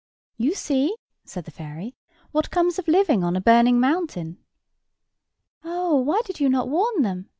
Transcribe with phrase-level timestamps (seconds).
[0.35, 0.95] "You see,"
[1.25, 1.93] said the fairy,
[2.31, 4.39] "what comes of living on a burning mountain."
[5.63, 7.29] "Oh, why did you not warn them?"